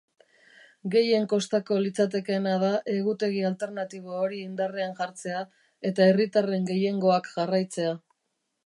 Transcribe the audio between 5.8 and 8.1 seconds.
eta herritarren gehiengoak jarraitzea.